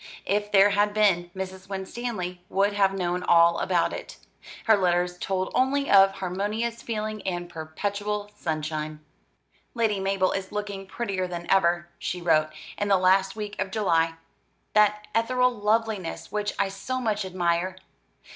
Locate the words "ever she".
11.51-12.19